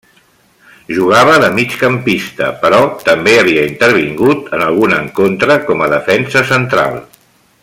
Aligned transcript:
Jugava 0.99 1.35
de 1.43 1.49
migcampista, 1.57 2.47
però 2.63 2.81
també 3.09 3.37
havia 3.41 3.67
intervingut 3.75 4.51
en 4.59 4.67
algun 4.71 4.99
encontre 5.01 5.63
com 5.69 5.85
a 5.89 5.95
Defensa 5.97 6.47
central. 6.55 7.03